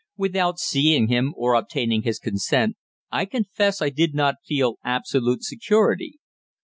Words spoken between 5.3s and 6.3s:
security.